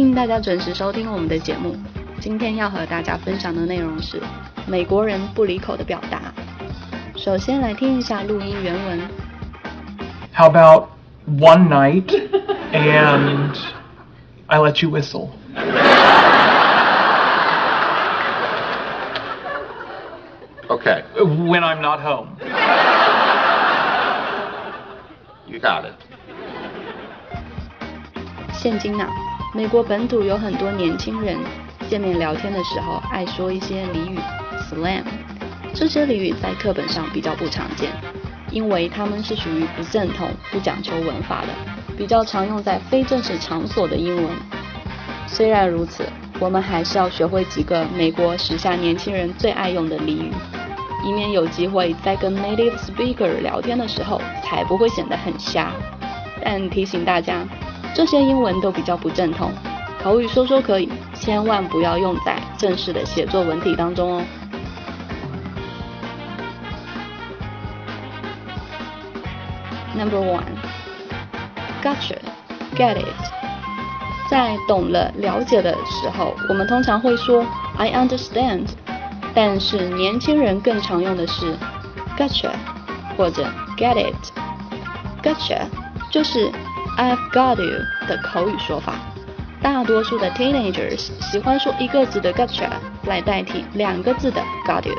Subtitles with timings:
[0.00, 1.76] 迎大家准时收听我们的节目。
[2.18, 4.18] 今天要和大家分享的内容是
[4.66, 6.32] 美国人不离口的表达。
[7.16, 9.00] 首先来听一下录音原文。
[10.34, 10.88] How about
[11.26, 12.06] one night
[12.72, 13.54] and
[14.46, 15.28] I let you whistle?
[20.70, 21.04] Okay.
[21.14, 22.38] When I'm not home.
[25.46, 25.94] You got it.
[28.52, 29.08] 现今啊，
[29.54, 31.38] 美国本土有很多年轻人
[31.88, 34.18] 见面聊天的时候爱说一些俚语
[34.68, 35.04] slang，
[35.72, 37.92] 这些俚语在课本上比较不常见，
[38.50, 41.48] 因为他们是属于不正统、不讲求文法的，
[41.96, 44.26] 比较常用在非正式场所的英文。
[45.28, 46.04] 虽然如此，
[46.40, 50.32] 我们还是要学会几个美国时下年轻人最爱用的俚语，
[51.06, 55.70] 以免有机会在跟 native speaker 聊天的时候才不会显得很瞎。
[56.42, 57.46] 但提醒大家，
[57.94, 59.52] 这些英文都比较不正统，
[60.02, 64.22] 口语说说可以，千万不要用在正式的写作文体当中哦。
[69.96, 70.42] Number one,
[71.84, 72.18] gotcha,
[72.76, 73.06] get it。
[74.28, 78.70] 在懂了、了解的时候，我们通常会说 I understand，
[79.32, 81.56] 但是年轻人更常用的是
[82.18, 82.50] gotcha
[83.16, 84.32] 或者 get it。
[85.22, 85.68] gotcha
[86.10, 86.50] 就是
[86.96, 88.94] I've got you 的口语说法。
[89.60, 92.68] 大多数的 teenagers 喜欢说一个字的 gotcha
[93.06, 94.94] 来代替两个字的 got you。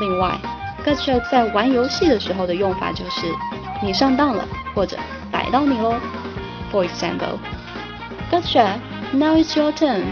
[0.00, 0.36] 另外
[0.84, 3.26] ，gotcha 在玩游戏的时候的用法就是
[3.82, 4.96] 你上当了，或者
[5.30, 5.94] 逮到你喽。
[6.72, 7.38] For example,
[8.32, 8.78] Gotcha,
[9.12, 10.02] now it's your turn.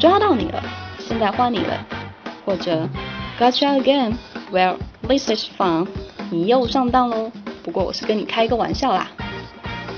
[0.00, 0.62] 抓到你了，
[0.98, 1.86] 现在换你了。
[2.44, 2.88] 或者
[3.38, 4.14] Gotcha again.
[4.50, 5.86] Well, this is fun.
[6.30, 7.30] 你又上当喽。
[7.62, 9.08] 不过我是跟你开个玩笑啦。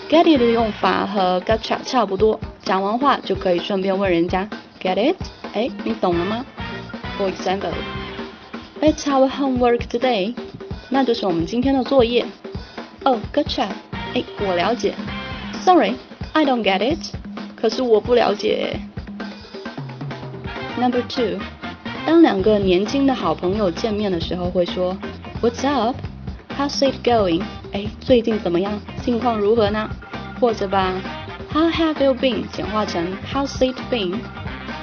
[0.09, 4.49] Get it 的用法和 Gotcha 差不多，讲完话就可以顺便问人家
[4.81, 5.17] Get it？
[5.53, 6.47] 哎，你懂了吗
[7.19, 7.73] ？For example,
[8.81, 10.35] It's our homework today.
[10.91, 12.25] 那就是我们今天的作业。
[13.03, 13.67] Oh, gotcha.
[14.15, 14.95] 哎，我了解。
[15.65, 15.95] Sorry,
[16.35, 17.13] I don't get it.
[17.57, 18.79] 可是我不了解。
[20.79, 21.41] Number two，
[22.07, 24.97] 当两个年轻的好朋友见面的时候，会说
[25.43, 25.97] What's up?
[26.57, 27.43] How's it going?
[27.73, 28.81] 哎，最近怎么样？
[29.07, 29.89] 近况如何呢？
[30.41, 30.93] 或者把
[31.53, 34.17] How have you been 简化成 How's it been？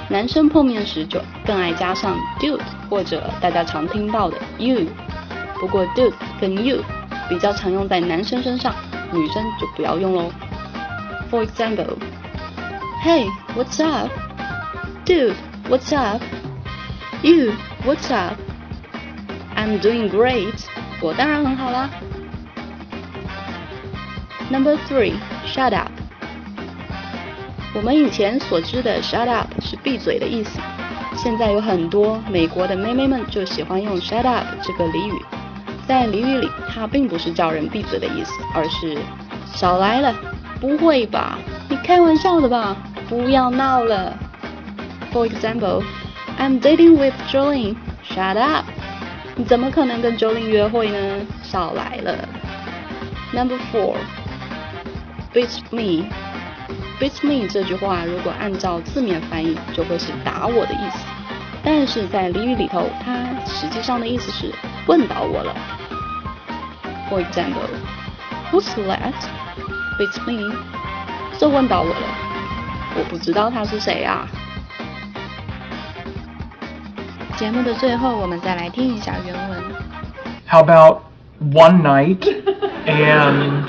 [0.08, 2.58] 男生碰面时就更爱加上 dude
[2.88, 4.86] 或者大家常听到的 you。
[5.60, 6.82] 不过 dude 跟 you
[7.28, 8.74] 比较常用在男生身上，
[9.12, 10.32] 女生就不要用喽。
[11.30, 11.98] For example。
[13.04, 14.10] Hey, what's up?
[15.04, 15.34] Dude,
[15.68, 16.22] what's up?
[17.22, 17.52] You,
[17.84, 18.38] what's up?
[19.54, 20.64] I'm doing great.
[21.02, 21.90] 我当然很好啦。
[24.50, 25.14] Number three,
[25.46, 25.90] shut up.
[27.74, 30.60] 我们以前所知的 shut up 是闭嘴的意思，
[31.16, 35.24] 现在有很多美国的妹妹们就喜欢用 shut up 这个俚语。
[35.86, 38.96] 在俚语里，它并不是叫人闭嘴的意思，而是
[39.54, 40.14] 少来了。
[40.60, 41.38] 不会吧？
[41.68, 42.76] 你开玩笑的吧？
[43.08, 44.16] 不要闹了。
[45.12, 45.82] For example,
[46.38, 47.76] I'm dating with Jolene.
[48.08, 48.64] Shut up.
[49.36, 51.26] 你怎么可能跟 Jolene 约会呢？
[51.42, 52.28] 少来了。
[53.32, 53.96] Number four,
[55.34, 56.08] beat me.
[57.00, 61.04] Beat me 这句话如果按照字面翻译，就会是打我的意思。
[61.62, 64.52] 但是在俚语里头，它实际上的意思是
[64.86, 65.54] 问倒我了。
[67.10, 67.68] For example,
[68.52, 69.14] who's that?
[69.98, 70.54] Beat me.
[71.38, 72.06] 这问倒我了。
[72.96, 74.28] 我不知道他是谁啊。
[77.36, 79.62] 节目的最后，我们再来听一下原文。
[80.48, 81.00] How about
[81.40, 82.20] one night
[82.86, 83.68] and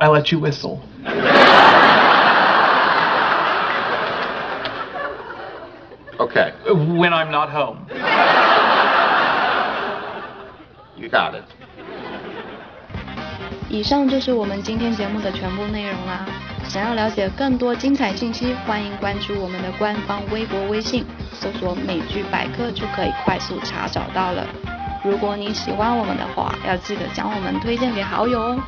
[0.00, 0.80] I let you whistle?
[6.18, 6.54] Okay.
[6.64, 7.84] When I'm not home.
[10.96, 11.44] You got it.
[13.68, 16.24] 以上就是我们今天节目的全部内容啦。
[16.64, 21.04] 想要了解更多精彩信息，欢迎关注我们的官方微博、微信，
[21.34, 24.46] 搜索“美剧百科”就可以快速查找到了。
[25.04, 28.58] 如果你喜欢我们的话，要记得将我们推荐给好友哦。